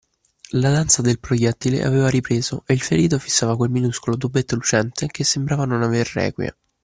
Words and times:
La 0.53 0.71
danza 0.71 1.03
del 1.03 1.19
proiettile 1.19 1.83
aveva 1.83 2.09
ripreso 2.09 2.63
e 2.65 2.73
il 2.73 2.81
ferito 2.81 3.19
fissava 3.19 3.55
quel 3.55 3.69
minuscolo 3.69 4.17
tubetto 4.17 4.55
lucente, 4.55 5.05
che 5.05 5.23
sembrava 5.23 5.65
non 5.65 5.83
aver 5.83 6.09
requie. 6.15 6.55